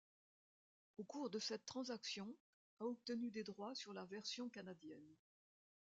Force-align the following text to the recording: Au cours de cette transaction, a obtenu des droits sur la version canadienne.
Au 0.97 1.03
cours 1.03 1.29
de 1.29 1.37
cette 1.37 1.67
transaction, 1.67 2.35
a 2.79 2.85
obtenu 2.85 3.29
des 3.29 3.43
droits 3.43 3.75
sur 3.75 3.93
la 3.93 4.03
version 4.05 4.49
canadienne. 4.49 5.15